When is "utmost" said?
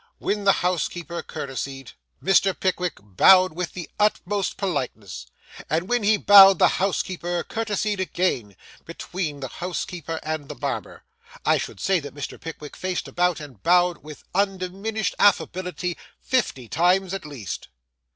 3.99-4.57